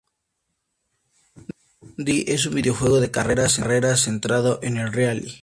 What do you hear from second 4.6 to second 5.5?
en el rally.